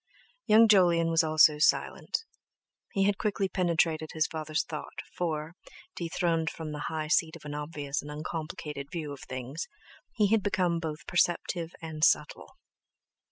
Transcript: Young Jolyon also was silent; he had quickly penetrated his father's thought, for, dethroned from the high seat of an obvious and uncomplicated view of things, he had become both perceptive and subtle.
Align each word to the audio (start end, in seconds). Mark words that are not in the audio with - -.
Young 0.47 0.67
Jolyon 0.67 1.09
also 1.09 1.53
was 1.53 1.69
silent; 1.69 2.23
he 2.93 3.03
had 3.03 3.19
quickly 3.19 3.47
penetrated 3.47 4.13
his 4.13 4.25
father's 4.25 4.63
thought, 4.63 4.97
for, 5.15 5.53
dethroned 5.95 6.49
from 6.49 6.71
the 6.71 6.85
high 6.89 7.07
seat 7.07 7.35
of 7.35 7.45
an 7.45 7.53
obvious 7.53 8.01
and 8.01 8.09
uncomplicated 8.09 8.87
view 8.91 9.13
of 9.13 9.19
things, 9.21 9.67
he 10.15 10.29
had 10.31 10.41
become 10.41 10.79
both 10.79 11.05
perceptive 11.05 11.73
and 11.83 12.03
subtle. 12.03 12.57